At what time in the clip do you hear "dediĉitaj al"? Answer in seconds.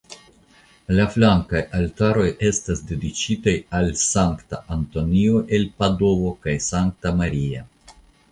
2.93-3.91